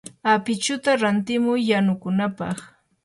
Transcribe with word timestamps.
apichuta 0.33 0.89
rantimuy 1.01 1.61
yanukunapaq. 1.69 2.57